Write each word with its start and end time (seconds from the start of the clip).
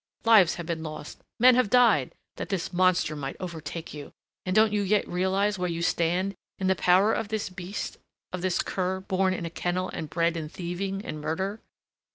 Lives 0.25 0.55
have 0.55 0.65
been 0.65 0.81
lost 0.81 1.21
men 1.37 1.53
have 1.53 1.69
died 1.69 2.15
that 2.37 2.49
this 2.49 2.73
monster 2.73 3.15
might 3.15 3.35
overtake 3.39 3.93
you. 3.93 4.13
And 4.47 4.55
don't 4.55 4.73
you 4.73 4.81
yet 4.81 5.07
realize 5.07 5.59
where 5.59 5.69
you 5.69 5.83
stand 5.83 6.33
in 6.57 6.65
the 6.65 6.75
power 6.75 7.13
of 7.13 7.27
this 7.27 7.51
beast, 7.51 7.97
of 8.33 8.41
this 8.41 8.61
cur 8.63 9.01
born 9.01 9.31
in 9.31 9.45
a 9.45 9.51
kennel 9.51 9.89
and 9.89 10.09
bred 10.09 10.35
in 10.35 10.49
thieving 10.49 11.05
and 11.05 11.21
murder?" 11.21 11.61